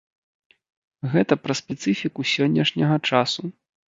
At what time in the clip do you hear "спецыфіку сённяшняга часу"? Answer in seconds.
1.59-3.41